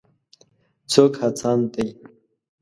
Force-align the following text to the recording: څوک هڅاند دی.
څوک 0.91 1.13
هڅاند 1.21 1.63
دی. 1.73 1.87